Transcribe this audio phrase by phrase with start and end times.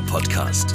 [0.00, 0.74] Podcast.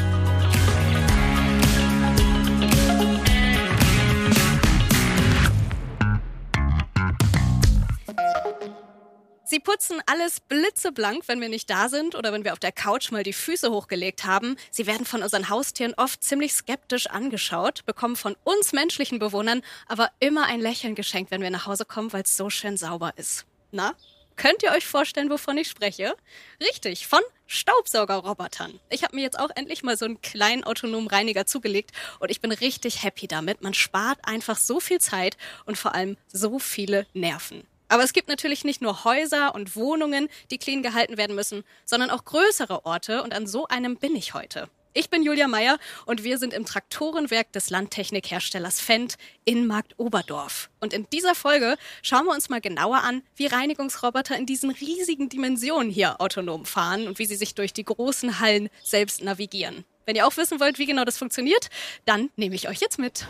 [9.44, 13.12] Sie putzen alles blitzeblank, wenn wir nicht da sind oder wenn wir auf der Couch
[13.12, 14.56] mal die Füße hochgelegt haben.
[14.70, 20.12] Sie werden von unseren Haustieren oft ziemlich skeptisch angeschaut, bekommen von uns menschlichen Bewohnern aber
[20.20, 23.46] immer ein Lächeln geschenkt, wenn wir nach Hause kommen, weil es so schön sauber ist.
[23.72, 23.96] Na,
[24.38, 26.16] könnt ihr euch vorstellen, wovon ich spreche?
[26.62, 28.80] Richtig, von Staubsaugerrobotern.
[28.90, 32.42] Ich habe mir jetzt auch endlich mal so einen kleinen autonomen Reiniger zugelegt und ich
[32.42, 33.62] bin richtig happy damit.
[33.62, 37.66] Man spart einfach so viel Zeit und vor allem so viele Nerven.
[37.90, 42.10] Aber es gibt natürlich nicht nur Häuser und Wohnungen, die clean gehalten werden müssen, sondern
[42.10, 44.70] auch größere Orte und an so einem bin ich heute.
[44.94, 50.70] Ich bin Julia Meyer und wir sind im Traktorenwerk des Landtechnikherstellers Fendt in Markt Oberdorf.
[50.80, 55.30] Und in dieser Folge schauen wir uns mal genauer an, wie Reinigungsroboter in diesen riesigen
[55.30, 59.86] Dimensionen hier autonom fahren und wie sie sich durch die großen Hallen selbst navigieren.
[60.06, 61.70] Wenn ihr auch wissen wollt, wie genau das funktioniert,
[62.06, 63.28] dann nehme ich euch jetzt mit.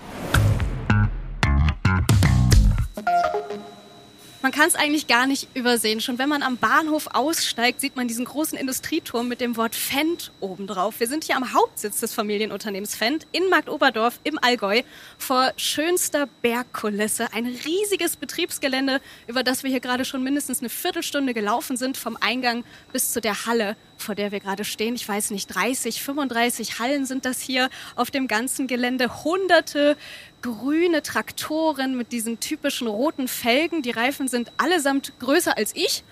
[4.57, 6.01] Kann es eigentlich gar nicht übersehen.
[6.01, 10.31] Schon wenn man am Bahnhof aussteigt, sieht man diesen großen Industrieturm mit dem Wort Fendt
[10.39, 10.99] obendrauf.
[10.99, 14.81] Wir sind hier am Hauptsitz des Familienunternehmens Fendt in Marktoberdorf im Allgäu
[15.19, 17.31] vor schönster Bergkulisse.
[17.33, 22.17] Ein riesiges Betriebsgelände, über das wir hier gerade schon mindestens eine Viertelstunde gelaufen sind, vom
[22.19, 24.95] Eingang bis zu der Halle vor der wir gerade stehen.
[24.95, 29.23] Ich weiß nicht, 30, 35 Hallen sind das hier auf dem ganzen Gelände.
[29.23, 29.97] Hunderte
[30.41, 33.81] grüne Traktoren mit diesen typischen roten Felgen.
[33.81, 36.03] Die Reifen sind allesamt größer als ich.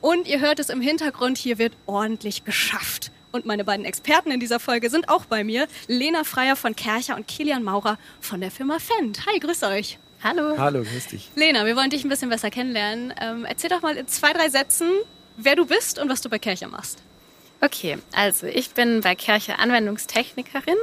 [0.00, 3.10] Und ihr hört es im Hintergrund, hier wird ordentlich geschafft.
[3.32, 5.68] Und meine beiden Experten in dieser Folge sind auch bei mir.
[5.86, 9.26] Lena Freier von Kercher und Kilian Maurer von der Firma Fendt.
[9.26, 9.98] Hi, grüß euch.
[10.22, 10.58] Hallo.
[10.58, 11.30] Hallo, grüß dich.
[11.36, 13.14] Lena, wir wollen dich ein bisschen besser kennenlernen.
[13.20, 14.88] Ähm, erzähl doch mal in zwei, drei Sätzen,
[15.36, 17.02] wer du bist und was du bei Kercher machst.
[17.62, 20.78] Okay, also ich bin bei Kirche Anwendungstechnikerin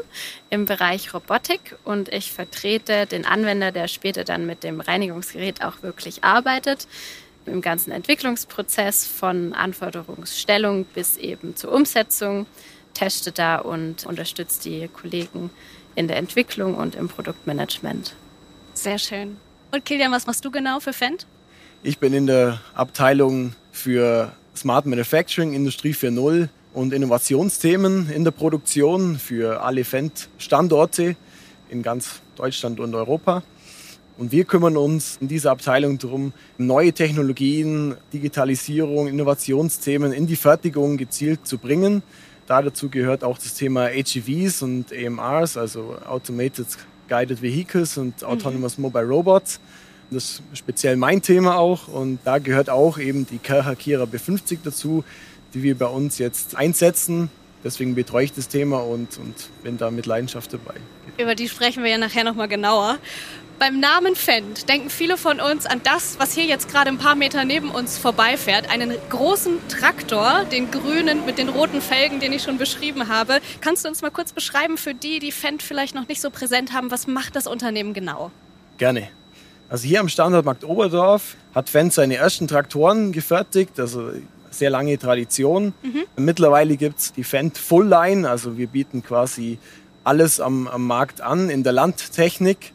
[0.52, 5.82] im Bereich Robotik und ich vertrete den Anwender, der später dann mit dem Reinigungsgerät auch
[5.82, 6.88] wirklich arbeitet,
[7.48, 12.46] im ganzen Entwicklungsprozess von Anforderungsstellung bis eben zur Umsetzung,
[12.94, 15.50] teste da und unterstützt die Kollegen
[15.96, 18.14] in der Entwicklung und im Produktmanagement.
[18.76, 19.38] Sehr schön.
[19.72, 21.26] Und Kilian, was machst du genau für Fendt?
[21.82, 29.18] Ich bin in der Abteilung für Smart Manufacturing, Industrie 4.0 und Innovationsthemen in der Produktion
[29.18, 31.16] für alle Fendt-Standorte
[31.72, 33.42] in ganz Deutschland und Europa.
[34.20, 40.98] Und wir kümmern uns in dieser Abteilung darum, neue Technologien, Digitalisierung, Innovationsthemen in die Fertigung
[40.98, 42.04] gezielt zu bringen.
[42.46, 46.68] Da dazu gehört auch das Thema HEVs und AMRs, also Automated
[47.10, 48.28] Guided Vehicles und mhm.
[48.28, 48.84] Autonomous mhm.
[48.84, 49.60] Mobile Robots.
[50.12, 51.88] Das ist speziell mein Thema auch.
[51.88, 55.04] Und da gehört auch eben die Kercher Kira B50 dazu,
[55.54, 57.30] die wir bei uns jetzt einsetzen.
[57.64, 60.76] Deswegen betreue ich das Thema und, und bin da mit Leidenschaft dabei.
[61.18, 62.98] Über die sprechen wir ja nachher nochmal genauer.
[63.60, 67.16] Beim Namen Fendt denken viele von uns an das, was hier jetzt gerade ein paar
[67.16, 68.70] Meter neben uns vorbeifährt.
[68.70, 73.40] Einen großen Traktor, den grünen mit den roten Felgen, den ich schon beschrieben habe.
[73.60, 76.72] Kannst du uns mal kurz beschreiben für die, die Fendt vielleicht noch nicht so präsent
[76.72, 78.30] haben, was macht das Unternehmen genau?
[78.78, 79.10] Gerne.
[79.70, 83.80] Also hier am Standort Markt Oberdorf hat Fendt seine ersten Traktoren gefertigt.
[83.80, 84.12] Also
[84.52, 85.74] sehr lange Tradition.
[85.84, 86.04] Mhm.
[86.24, 89.60] Mittlerweile gibt es die Fendt Full Line, also wir bieten quasi
[90.04, 92.74] alles am, am Markt an in der Landtechnik.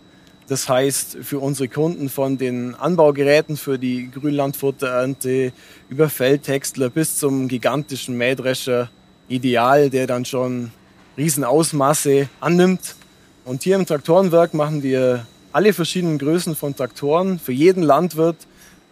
[0.49, 5.53] Das heißt, für unsere Kunden von den Anbaugeräten für die Grünlandfutterernte
[5.89, 8.91] über Feldhäcksler bis zum gigantischen Mähdrescher
[9.29, 10.73] Ideal, der dann schon
[11.17, 12.97] Riesenausmaße annimmt.
[13.45, 18.37] Und hier im Traktorenwerk machen wir alle verschiedenen Größen von Traktoren für jeden Landwirt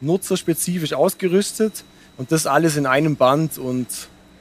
[0.00, 1.84] nutzerspezifisch ausgerüstet.
[2.20, 3.86] Und das alles in einem Band und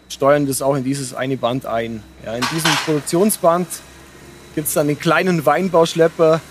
[0.09, 2.03] steuern das auch in dieses eine Band ein.
[2.25, 3.69] Ja, in diesem Produktionsband
[4.53, 6.41] gibt es dann den kleinen Weinbauschlepper,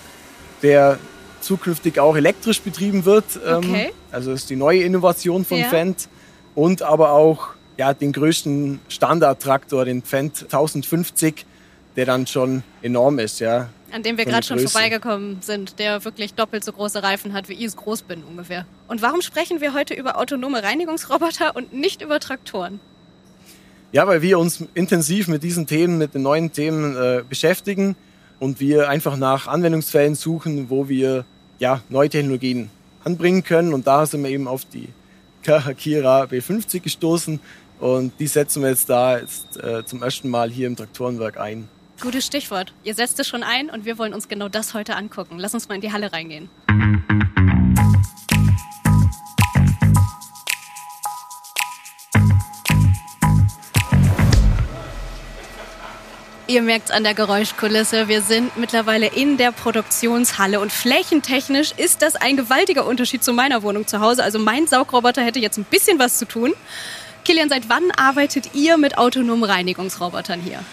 [0.63, 0.97] der
[1.39, 3.25] zukünftig auch elektrisch betrieben wird.
[3.45, 3.91] Ähm, okay.
[4.11, 5.69] Also ist die neue Innovation von ja.
[5.69, 6.09] Fendt.
[6.55, 11.45] Und aber auch ja, den größten Standardtraktor, den Fendt 1050,
[11.95, 13.39] der dann schon enorm ist.
[13.39, 13.69] Ja.
[13.91, 17.53] An dem wir gerade schon vorbeigekommen sind, der wirklich doppelt so große Reifen hat, wie
[17.53, 18.65] ich es groß bin ungefähr.
[18.87, 22.79] Und warum sprechen wir heute über autonome Reinigungsroboter und nicht über Traktoren?
[23.91, 27.95] Ja, weil wir uns intensiv mit diesen Themen, mit den neuen Themen äh, beschäftigen
[28.39, 31.25] und wir einfach nach Anwendungsfällen suchen, wo wir
[31.57, 32.69] ja, neue Technologien
[33.03, 33.73] anbringen können.
[33.73, 34.89] Und da sind wir eben auf die
[35.43, 37.39] Kira B50 gestoßen
[37.79, 41.67] und die setzen wir jetzt da jetzt, äh, zum ersten Mal hier im Traktorenwerk ein.
[42.01, 42.73] Gutes Stichwort.
[42.83, 45.37] Ihr setzt es schon ein und wir wollen uns genau das heute angucken.
[45.37, 46.49] Lass uns mal in die Halle reingehen.
[56.47, 62.15] Ihr merkt an der Geräuschkulisse, wir sind mittlerweile in der Produktionshalle und flächentechnisch ist das
[62.15, 64.23] ein gewaltiger Unterschied zu meiner Wohnung zu Hause.
[64.23, 66.53] Also mein Saugroboter hätte jetzt ein bisschen was zu tun.
[67.23, 70.63] Kilian, seit wann arbeitet ihr mit autonomen Reinigungsrobotern hier?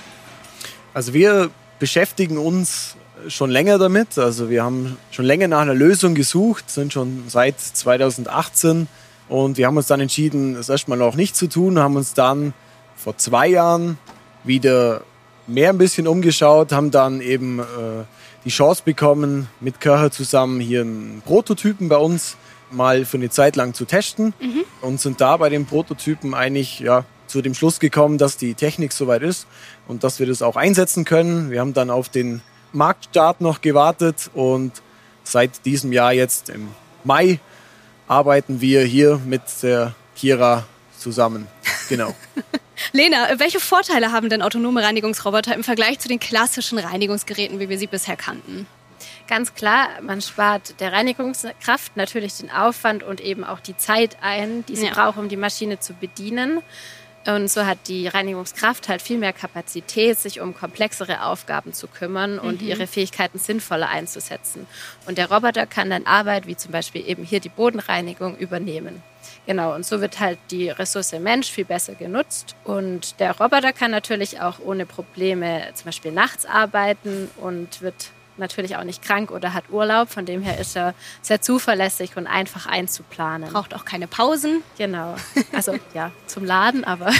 [0.96, 2.96] Also wir beschäftigen uns
[3.28, 4.16] schon länger damit.
[4.16, 8.88] Also wir haben schon länger nach einer Lösung gesucht, sind schon seit 2018
[9.28, 12.54] und wir haben uns dann entschieden, das erstmal noch nicht zu tun, haben uns dann
[12.96, 13.98] vor zwei Jahren
[14.42, 15.02] wieder
[15.46, 18.04] mehr ein bisschen umgeschaut, haben dann eben äh,
[18.46, 22.38] die Chance bekommen, mit Körcher zusammen hier einen Prototypen bei uns
[22.70, 24.64] mal für eine Zeit lang zu testen mhm.
[24.80, 28.92] und sind da bei den Prototypen eigentlich ja, zu dem Schluss gekommen, dass die Technik
[28.92, 29.46] soweit ist
[29.88, 31.50] und dass wir das auch einsetzen können.
[31.50, 32.42] Wir haben dann auf den
[32.72, 34.72] Marktstart noch gewartet und
[35.24, 36.68] seit diesem Jahr jetzt im
[37.04, 37.40] Mai
[38.08, 40.64] arbeiten wir hier mit der Kira
[40.98, 41.46] zusammen.
[41.88, 42.14] Genau.
[42.92, 47.78] Lena, welche Vorteile haben denn autonome Reinigungsroboter im Vergleich zu den klassischen Reinigungsgeräten, wie wir
[47.78, 48.66] sie bisher kannten?
[49.28, 54.64] Ganz klar, man spart der Reinigungskraft natürlich den Aufwand und eben auch die Zeit ein,
[54.66, 54.92] die sie ja.
[54.92, 56.62] braucht, um die Maschine zu bedienen.
[57.26, 62.38] Und so hat die Reinigungskraft halt viel mehr Kapazität, sich um komplexere Aufgaben zu kümmern
[62.38, 62.68] und mhm.
[62.68, 64.66] ihre Fähigkeiten sinnvoller einzusetzen.
[65.06, 69.02] Und der Roboter kann dann Arbeit, wie zum Beispiel eben hier die Bodenreinigung, übernehmen.
[69.46, 72.54] Genau, und so wird halt die Ressource Mensch viel besser genutzt.
[72.64, 78.76] Und der Roboter kann natürlich auch ohne Probleme zum Beispiel nachts arbeiten und wird natürlich
[78.76, 80.10] auch nicht krank oder hat Urlaub.
[80.10, 83.52] Von dem her ist er sehr zuverlässig und einfach einzuplanen.
[83.52, 84.62] Braucht auch keine Pausen.
[84.78, 85.16] Genau.
[85.52, 87.10] Also ja, zum Laden, aber.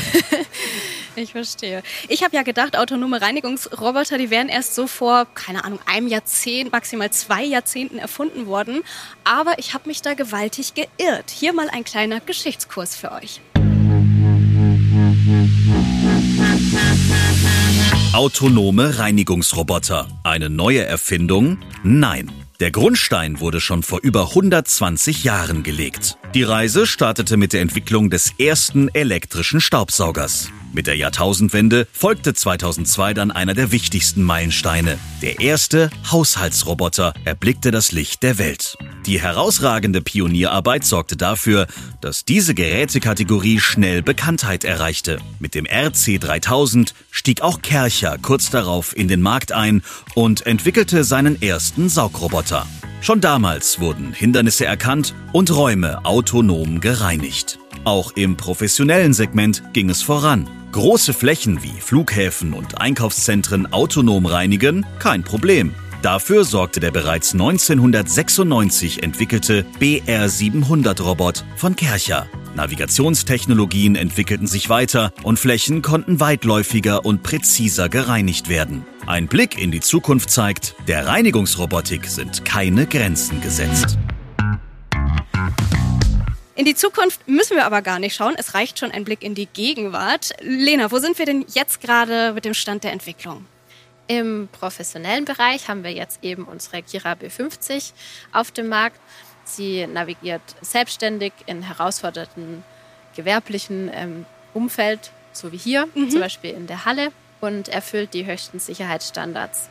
[1.17, 1.83] ich verstehe.
[2.09, 6.73] Ich habe ja gedacht, autonome Reinigungsroboter, die wären erst so vor, keine Ahnung, einem Jahrzehnt,
[6.73, 8.83] maximal zwei Jahrzehnten erfunden worden.
[9.25, 11.31] Aber ich habe mich da gewaltig geirrt.
[11.31, 13.41] Hier mal ein kleiner Geschichtskurs für euch.
[18.17, 20.09] Autonome Reinigungsroboter.
[20.25, 21.59] Eine neue Erfindung?
[21.83, 22.33] Nein.
[22.61, 26.17] Der Grundstein wurde schon vor über 120 Jahren gelegt.
[26.37, 30.51] Die Reise startete mit der Entwicklung des ersten elektrischen Staubsaugers.
[30.75, 34.99] Mit der Jahrtausendwende folgte 2002 dann einer der wichtigsten Meilensteine.
[35.23, 38.77] Der erste Haushaltsroboter erblickte das Licht der Welt.
[39.07, 41.69] Die herausragende Pionierarbeit sorgte dafür,
[42.03, 45.21] dass diese Gerätekategorie schnell Bekanntheit erreichte.
[45.39, 49.83] Mit dem RC3000 stieg auch Kercher kurz darauf in den Markt ein
[50.15, 52.67] und entwickelte seinen ersten Saugroboter.
[53.07, 57.61] Schon damals wurden Hindernisse erkannt und Räume autonom gereinigt.
[57.85, 60.51] Auch im professionellen Segment ging es voran.
[60.73, 64.85] Große Flächen wie Flughäfen und Einkaufszentren autonom reinigen?
[64.99, 65.73] Kein Problem.
[66.03, 72.27] Dafür sorgte der bereits 1996 entwickelte BR700-Robot von Kercher.
[72.57, 78.85] Navigationstechnologien entwickelten sich weiter und Flächen konnten weitläufiger und präziser gereinigt werden.
[79.07, 83.99] Ein Blick in die Zukunft zeigt, der Reinigungsrobotik sind keine Grenzen gesetzt.
[86.55, 88.35] In die Zukunft müssen wir aber gar nicht schauen.
[88.37, 90.31] Es reicht schon ein Blick in die Gegenwart.
[90.41, 93.45] Lena, wo sind wir denn jetzt gerade mit dem Stand der Entwicklung?
[94.09, 97.93] Im professionellen Bereich haben wir jetzt eben unsere Kira B50
[98.33, 99.01] auf dem Markt.
[99.47, 102.65] Sie navigiert selbstständig in herausfordernden
[103.15, 106.11] gewerblichen ähm, Umfeld, so wie hier, mhm.
[106.11, 109.69] zum Beispiel in der Halle, und erfüllt die höchsten Sicherheitsstandards.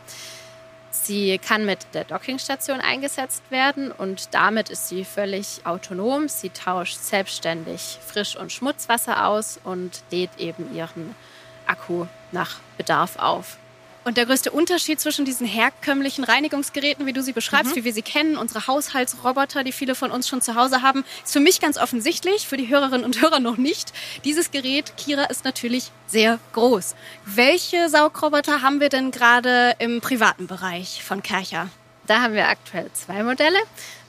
[0.91, 6.29] Sie kann mit der Dockingstation eingesetzt werden und damit ist sie völlig autonom.
[6.29, 11.13] Sie tauscht selbstständig Frisch- und Schmutzwasser aus und lädt eben ihren
[11.67, 13.57] Akku nach Bedarf auf.
[14.05, 17.79] Und der größte Unterschied zwischen diesen herkömmlichen Reinigungsgeräten, wie du sie beschreibst, mhm.
[17.79, 21.33] wie wir sie kennen, unsere Haushaltsroboter, die viele von uns schon zu Hause haben, ist
[21.33, 23.93] für mich ganz offensichtlich, für die Hörerinnen und Hörer noch nicht.
[24.23, 26.93] Dieses Gerät, Kira, ist natürlich sehr groß.
[27.25, 31.69] Welche Saugroboter haben wir denn gerade im privaten Bereich von Kercher?
[32.05, 33.57] Da haben wir aktuell zwei Modelle.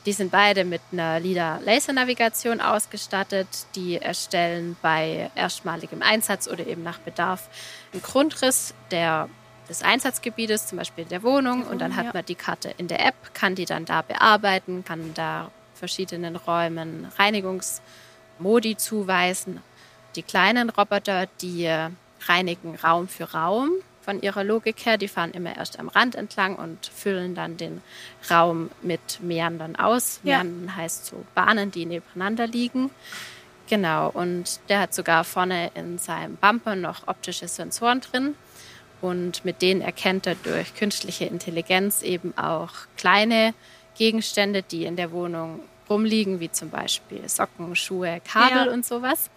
[0.04, 3.48] Die sind beide mit einer LIDAR-Lasernavigation ausgestattet.
[3.74, 7.48] Die erstellen bei erstmaligem Einsatz oder eben nach Bedarf
[7.94, 9.30] einen Grundriss der
[9.68, 11.64] des Einsatzgebietes, zum Beispiel der Wohnung.
[11.64, 15.12] Und dann hat man die Karte in der App, kann die dann da bearbeiten, kann
[15.14, 19.60] da verschiedenen Räumen Reinigungsmodi zuweisen.
[20.14, 21.70] Die kleinen Roboter, die
[22.26, 23.70] reinigen Raum für Raum
[24.00, 24.96] von ihrer Logik her.
[24.96, 27.82] Die fahren immer erst am Rand entlang und füllen dann den
[28.30, 30.20] Raum mit Meandern aus.
[30.22, 30.42] Ja.
[30.42, 32.90] Meandern heißt so Bahnen, die nebeneinander liegen.
[33.68, 38.36] Genau, und der hat sogar vorne in seinem Bumper noch optische Sensoren drin.
[39.00, 43.54] Und mit denen erkennt er durch künstliche Intelligenz eben auch kleine
[43.96, 48.72] Gegenstände, die in der Wohnung rumliegen, wie zum Beispiel Socken, Schuhe, Kabel ja.
[48.72, 49.30] und sowas.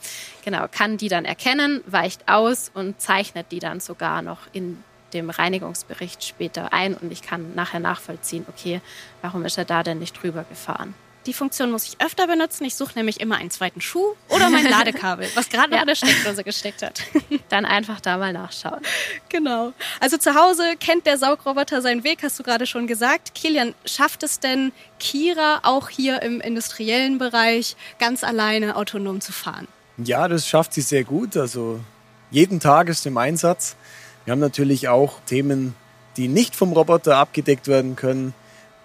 [0.44, 5.30] Genau, kann die dann erkennen, weicht aus und zeichnet die dann sogar noch in dem
[5.30, 8.82] Reinigungsbericht später ein und ich kann nachher nachvollziehen, okay,
[9.22, 10.94] warum ist er da denn nicht drüber gefahren?
[11.26, 12.64] Die Funktion muss ich öfter benutzen.
[12.64, 15.82] Ich suche nämlich immer einen zweiten Schuh oder mein Ladekabel, was gerade noch ja.
[15.82, 17.02] in der Steckdose gesteckt hat.
[17.50, 18.80] Dann einfach da mal nachschauen.
[19.28, 19.74] Genau.
[20.00, 23.36] Also zu Hause kennt der Saugroboter seinen Weg, hast du gerade schon gesagt.
[23.36, 29.68] Kilian, schafft es denn Kira auch hier im industriellen Bereich ganz alleine autonom zu fahren?
[29.98, 31.36] Ja, das schafft sie sehr gut.
[31.36, 31.82] Also
[32.32, 33.76] jeden Tag ist im Einsatz.
[34.24, 35.76] Wir haben natürlich auch Themen,
[36.16, 38.34] die nicht vom Roboter abgedeckt werden können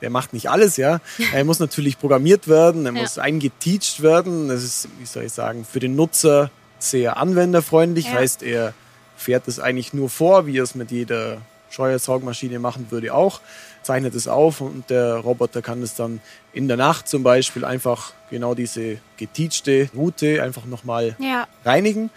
[0.05, 1.01] der macht nicht alles, ja.
[1.33, 3.01] Er muss natürlich programmiert werden, er ja.
[3.01, 4.49] muss eingeteacht werden.
[4.49, 8.05] Das ist, wie soll ich sagen, für den Nutzer sehr anwenderfreundlich.
[8.05, 8.13] Ja.
[8.13, 8.75] Heißt, er
[9.17, 11.39] fährt es eigentlich nur vor, wie er es mit jeder
[11.71, 13.41] Scheuersaugmaschine machen würde auch,
[13.83, 16.21] zeichnet es auf und der Roboter kann es dann
[16.53, 21.47] in der Nacht zum Beispiel einfach genau diese geteachte Route einfach nochmal ja.
[21.65, 22.11] reinigen.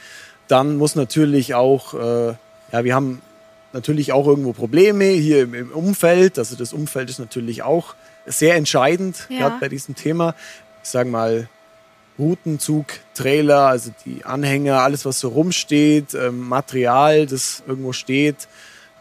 [0.49, 2.35] Dann muss natürlich auch, äh,
[2.73, 3.21] ja, wir haben
[3.77, 6.37] natürlich auch irgendwo Probleme hier im, im Umfeld.
[6.37, 9.39] Also das Umfeld ist natürlich auch sehr entscheidend, ja.
[9.39, 10.35] gerade bei diesem Thema.
[10.83, 11.47] Ich sage mal,
[12.19, 18.47] Routenzug, Trailer, also die Anhänger, alles was so rumsteht, ähm, Material, das irgendwo steht,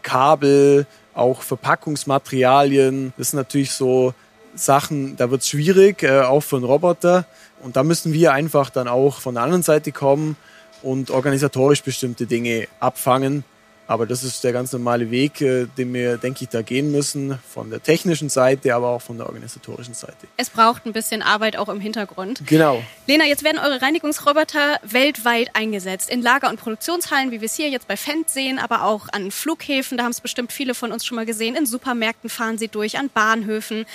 [0.03, 3.13] Kabel, auch Verpackungsmaterialien.
[3.17, 4.13] Das sind natürlich so
[4.53, 7.25] Sachen, da wird es schwierig, äh, auch für einen Roboter.
[7.63, 10.37] Und da müssen wir einfach dann auch von der anderen Seite kommen
[10.83, 13.43] und organisatorisch bestimmte Dinge abfangen.
[13.87, 17.39] Aber das ist der ganz normale Weg, äh, den wir, denke ich, da gehen müssen,
[17.49, 20.27] von der technischen Seite, aber auch von der organisatorischen Seite.
[20.35, 22.41] Es braucht ein bisschen Arbeit auch im Hintergrund.
[22.45, 22.83] Genau.
[23.07, 26.09] Lena, jetzt werden eure Reinigungsroboter weltweit eingesetzt.
[26.09, 29.31] In Lager- und Produktionshallen, wie wir es hier jetzt bei Fendt sehen, aber auch an
[29.31, 31.55] Flughäfen, da haben es bestimmt viele von uns schon mal gesehen.
[31.55, 33.85] In Supermärkten fahren sie durch, an Bahnhöfen.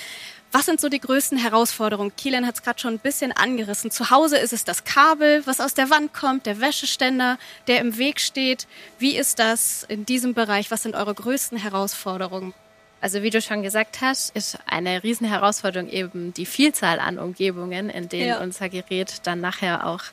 [0.55, 2.15] Was sind so die größten Herausforderungen?
[2.15, 3.89] Kilian hat es gerade schon ein bisschen angerissen.
[3.89, 7.97] Zu Hause ist es das Kabel, was aus der Wand kommt, der Wäscheständer, der im
[7.97, 8.67] Weg steht.
[8.99, 10.69] Wie ist das in diesem Bereich?
[10.69, 12.53] Was sind eure größten Herausforderungen?
[13.01, 18.07] Also wie du schon gesagt hast, ist eine Riesenherausforderung eben die Vielzahl an Umgebungen, in
[18.07, 18.39] denen ja.
[18.39, 20.03] unser Gerät dann nachher auch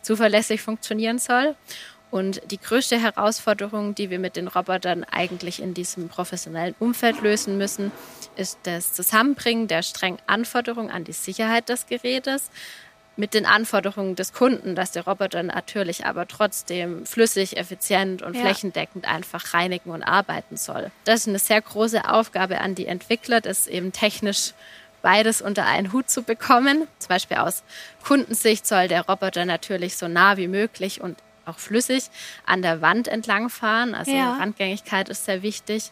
[0.00, 1.54] zuverlässig funktionieren soll.
[2.10, 7.56] Und die größte Herausforderung, die wir mit den Robotern eigentlich in diesem professionellen Umfeld lösen
[7.56, 7.92] müssen,
[8.36, 12.50] ist das Zusammenbringen der strengen Anforderungen an die Sicherheit des Gerätes
[13.16, 18.40] mit den Anforderungen des Kunden, dass der Roboter natürlich aber trotzdem flüssig, effizient und ja.
[18.40, 20.90] flächendeckend einfach reinigen und arbeiten soll.
[21.04, 24.54] Das ist eine sehr große Aufgabe an die Entwickler, das eben technisch
[25.02, 26.86] beides unter einen Hut zu bekommen.
[26.98, 27.62] Zum Beispiel aus
[28.02, 32.10] Kundensicht soll der Roboter natürlich so nah wie möglich und auch flüssig
[32.46, 33.94] an der Wand entlang fahren.
[33.94, 34.36] Also ja.
[34.36, 35.90] Randgängigkeit ist sehr wichtig.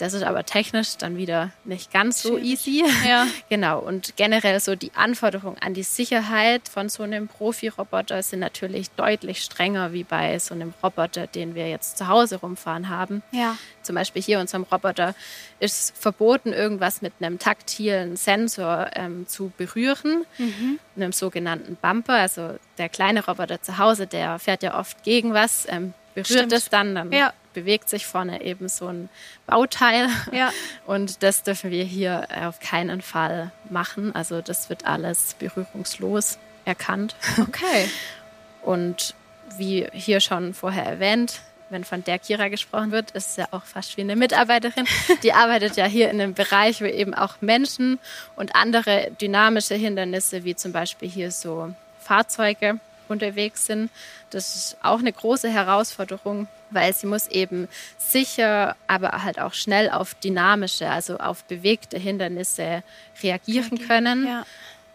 [0.00, 2.82] Das ist aber technisch dann wieder nicht ganz so easy.
[3.06, 3.26] Ja.
[3.50, 3.80] genau.
[3.80, 9.42] Und generell so die Anforderungen an die Sicherheit von so einem Profi-Roboter sind natürlich deutlich
[9.42, 13.22] strenger wie bei so einem Roboter, den wir jetzt zu Hause rumfahren haben.
[13.30, 13.58] Ja.
[13.82, 15.14] Zum Beispiel hier unserem Roboter
[15.58, 20.78] ist verboten, irgendwas mit einem taktilen Sensor ähm, zu berühren, mhm.
[20.96, 22.14] einem sogenannten Bumper.
[22.14, 26.52] Also der kleine Roboter zu Hause, der fährt ja oft gegen was, ähm, berührt Stimmt.
[26.52, 29.08] es dann, dann ja bewegt sich vorne eben so ein
[29.46, 30.08] Bauteil.
[30.32, 30.52] Ja.
[30.86, 34.14] Und das dürfen wir hier auf keinen Fall machen.
[34.14, 37.16] Also das wird alles berührungslos erkannt.
[37.40, 37.88] Okay.
[38.62, 39.14] Und
[39.56, 41.40] wie hier schon vorher erwähnt,
[41.70, 44.86] wenn von der Kira gesprochen wird, ist sie ja auch fast wie eine Mitarbeiterin.
[45.22, 47.98] Die arbeitet ja hier in einem Bereich, wo eben auch Menschen
[48.36, 53.90] und andere dynamische Hindernisse, wie zum Beispiel hier so Fahrzeuge unterwegs sind.
[54.30, 59.90] Das ist auch eine große Herausforderung, weil sie muss eben sicher, aber halt auch schnell
[59.90, 62.82] auf dynamische, also auf bewegte Hindernisse
[63.22, 64.26] reagieren können.
[64.26, 64.46] Ja.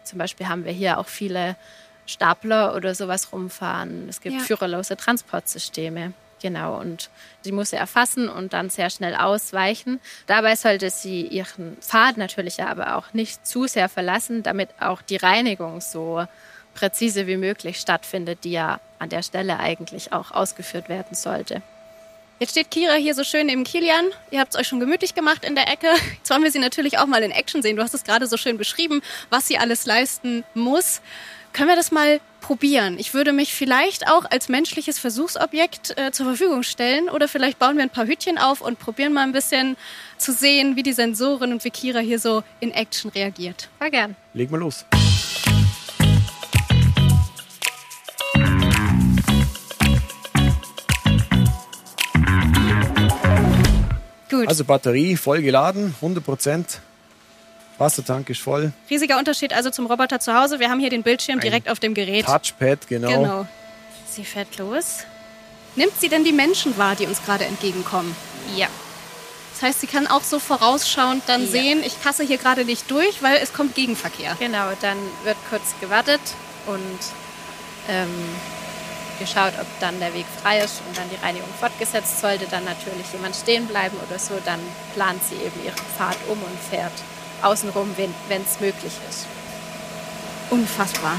[0.04, 1.56] Zum Beispiel haben wir hier auch viele
[2.06, 4.08] Stapler oder sowas rumfahren.
[4.08, 4.42] Es gibt ja.
[4.42, 6.12] führerlose Transportsysteme.
[6.42, 7.08] Genau, und
[7.44, 10.00] die muss sie erfassen und dann sehr schnell ausweichen.
[10.26, 15.16] Dabei sollte sie ihren Pfad natürlich aber auch nicht zu sehr verlassen, damit auch die
[15.16, 16.26] Reinigung so
[16.76, 21.62] präzise wie möglich stattfindet, die ja an der Stelle eigentlich auch ausgeführt werden sollte.
[22.38, 24.04] Jetzt steht Kira hier so schön neben Kilian.
[24.30, 25.88] Ihr habt es euch schon gemütlich gemacht in der Ecke.
[26.18, 27.76] Jetzt wollen wir sie natürlich auch mal in Action sehen.
[27.76, 31.00] Du hast es gerade so schön beschrieben, was sie alles leisten muss.
[31.54, 32.98] Können wir das mal probieren?
[32.98, 37.76] Ich würde mich vielleicht auch als menschliches Versuchsobjekt äh, zur Verfügung stellen oder vielleicht bauen
[37.76, 39.78] wir ein paar Hütchen auf und probieren mal ein bisschen
[40.18, 43.70] zu sehen, wie die Sensoren und wie Kira hier so in Action reagiert.
[43.78, 44.14] War gern.
[44.34, 44.84] Leg mal los.
[54.36, 54.48] Gut.
[54.48, 56.80] Also Batterie voll geladen, 100 Prozent.
[57.78, 58.72] Wassertank ist voll.
[58.88, 60.60] Riesiger Unterschied also zum Roboter zu Hause.
[60.60, 62.24] Wir haben hier den Bildschirm Ein direkt auf dem Gerät.
[62.26, 63.08] Touchpad, genau.
[63.08, 63.46] Genau.
[64.08, 65.04] Sie fährt los.
[65.74, 68.16] Nimmt sie denn die Menschen wahr, die uns gerade entgegenkommen?
[68.56, 68.68] Ja.
[69.52, 71.48] Das heißt, sie kann auch so vorausschauend dann ja.
[71.48, 74.36] sehen, ich passe hier gerade nicht durch, weil es kommt Gegenverkehr.
[74.38, 76.20] Genau, dann wird kurz gewartet
[76.66, 76.98] und
[77.88, 78.08] ähm,
[79.18, 82.20] geschaut, ob dann der Weg frei ist und dann die Reinigung fortgesetzt.
[82.20, 84.60] Sollte dann natürlich jemand stehen bleiben oder so, dann
[84.94, 86.92] plant sie eben ihren Pfad um und fährt
[87.42, 89.26] außenrum, wenn es möglich ist.
[90.50, 91.18] Unfassbar.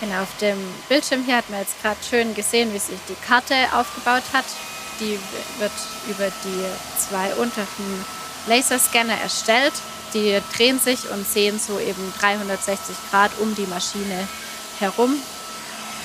[0.00, 3.54] Genau, auf dem Bildschirm hier hat man jetzt gerade schön gesehen, wie sich die Karte
[3.72, 4.44] aufgebaut hat.
[5.00, 5.18] Die
[5.58, 5.72] wird
[6.08, 6.64] über die
[6.98, 8.04] zwei unteren
[8.46, 9.72] Laserscanner erstellt.
[10.12, 14.28] Die drehen sich und sehen so eben 360 Grad um die Maschine
[14.78, 15.20] herum.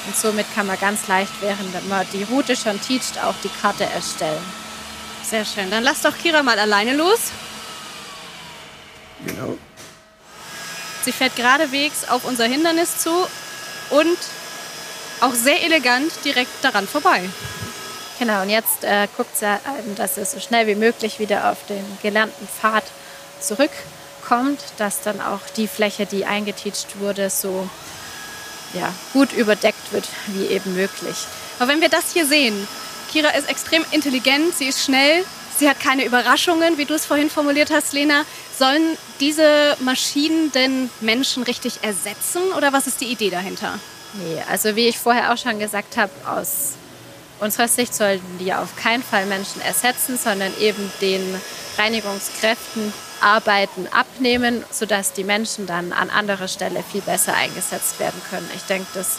[0.07, 3.85] Und somit kann man ganz leicht, während man die Route schon teacht, auch die Karte
[3.85, 4.43] erstellen.
[5.23, 5.69] Sehr schön.
[5.69, 7.31] Dann lass doch Kira mal alleine los.
[9.25, 9.57] Genau.
[11.03, 13.27] Sie fährt geradewegs auf unser Hindernis zu
[13.89, 14.17] und
[15.19, 17.29] auch sehr elegant direkt daran vorbei.
[18.19, 19.57] Genau, und jetzt äh, guckt sie,
[19.95, 22.83] dass sie so schnell wie möglich wieder auf den gelernten Pfad
[23.39, 27.67] zurückkommt, dass dann auch die Fläche, die eingeteacht wurde, so
[28.73, 31.15] ja, gut überdeckt wird wie eben möglich.
[31.59, 32.67] Aber wenn wir das hier sehen,
[33.11, 35.23] Kira ist extrem intelligent, sie ist schnell,
[35.57, 38.23] sie hat keine Überraschungen, wie du es vorhin formuliert hast, Lena.
[38.57, 43.79] Sollen diese Maschinen denn Menschen richtig ersetzen oder was ist die Idee dahinter?
[44.13, 46.73] Nee, also wie ich vorher auch schon gesagt habe, aus
[47.39, 51.21] unserer Sicht sollten die auf keinen Fall Menschen ersetzen, sondern eben den
[51.77, 58.49] Reinigungskräften Arbeiten abnehmen, sodass die Menschen dann an anderer Stelle viel besser eingesetzt werden können.
[58.55, 59.17] Ich denke, das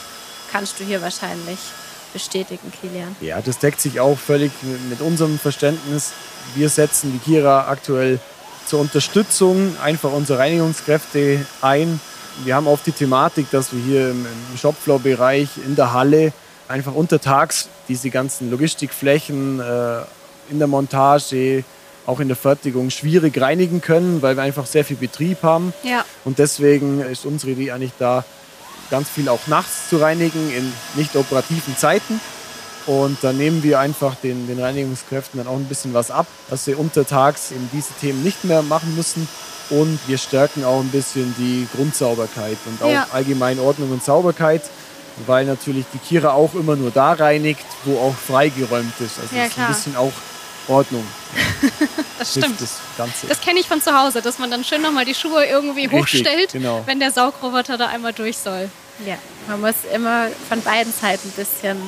[0.51, 1.59] kannst du hier wahrscheinlich
[2.13, 3.17] bestätigen, Kilian.
[3.21, 4.53] Ja, das deckt sich auch völlig
[4.91, 6.13] mit unserem Verständnis.
[6.55, 8.19] Wir setzen die Kira aktuell
[8.67, 12.01] zur Unterstützung einfach unserer Reinigungskräfte ein.
[12.45, 16.33] Wir haben oft die Thematik, dass wir hier im, Shopfloor-Bereich in der Halle
[16.69, 20.01] einfach untertags diese ganzen Logistikflächen äh,
[20.51, 21.65] in der Montage,
[22.07, 25.73] auch in der Fertigung schwierig reinigen können, weil wir einfach sehr viel Betrieb haben.
[25.83, 26.05] Ja.
[26.25, 28.25] Und deswegen ist unsere Idee eigentlich da,
[28.91, 32.21] ganz viel auch nachts zu reinigen in nicht operativen Zeiten.
[32.87, 36.65] Und dann nehmen wir einfach den, den Reinigungskräften dann auch ein bisschen was ab, dass
[36.65, 39.29] sie untertags eben diese Themen nicht mehr machen müssen.
[39.71, 43.07] Und wir stärken auch ein bisschen die Grundsauberkeit und auch ja.
[43.13, 44.63] allgemein Ordnung und Sauberkeit,
[45.27, 49.19] weil natürlich die Kira auch immer nur da reinigt, wo auch freigeräumt ist.
[49.21, 50.13] Also ja, ist ein bisschen auch
[50.69, 51.07] Ordnung.
[52.19, 52.61] das stimmt.
[52.61, 52.79] Das,
[53.29, 56.01] das kenne ich von zu Hause, dass man dann schön nochmal die Schuhe irgendwie Richtig,
[56.01, 56.83] hochstellt, genau.
[56.87, 58.71] wenn der Saugroboter da einmal durch soll.
[59.07, 59.17] Ja,
[59.49, 61.79] man muss immer von beiden Seiten ein bisschen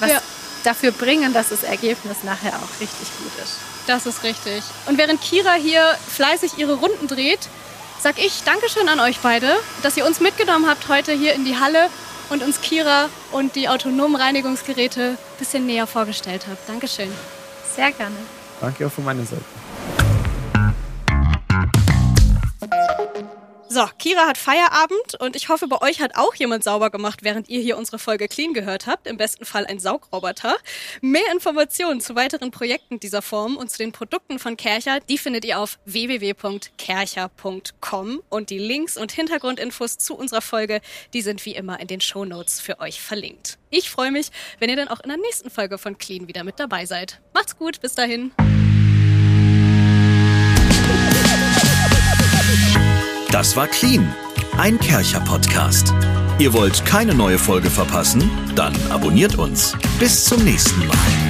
[0.00, 0.22] was ja.
[0.64, 3.56] dafür bringen, dass das Ergebnis nachher auch richtig gut ist.
[3.86, 4.62] Das ist richtig.
[4.86, 7.40] Und während Kira hier fleißig ihre Runden dreht,
[8.00, 11.58] sag ich Dankeschön an euch beide, dass ihr uns mitgenommen habt heute hier in die
[11.58, 11.88] Halle
[12.28, 16.68] und uns Kira und die autonomen Reinigungsgeräte ein bisschen näher vorgestellt habt.
[16.68, 17.10] Dankeschön.
[17.74, 18.16] Sehr gerne.
[18.60, 19.44] Danke auch von meiner Seite.
[23.70, 27.50] So, Kira hat Feierabend und ich hoffe, bei euch hat auch jemand sauber gemacht, während
[27.50, 29.06] ihr hier unsere Folge Clean gehört habt.
[29.06, 30.56] Im besten Fall ein Saugroboter.
[31.02, 35.44] Mehr Informationen zu weiteren Projekten dieser Form und zu den Produkten von Kercher, die findet
[35.44, 40.80] ihr auf www.kercher.com und die Links und Hintergrundinfos zu unserer Folge,
[41.12, 43.58] die sind wie immer in den Show Notes für euch verlinkt.
[43.68, 46.58] Ich freue mich, wenn ihr dann auch in der nächsten Folge von Clean wieder mit
[46.58, 47.20] dabei seid.
[47.34, 48.32] Macht's gut, bis dahin.
[53.38, 54.12] Das war Clean,
[54.56, 55.94] ein Kercher-Podcast.
[56.40, 58.28] Ihr wollt keine neue Folge verpassen?
[58.56, 59.76] Dann abonniert uns.
[60.00, 61.27] Bis zum nächsten Mal.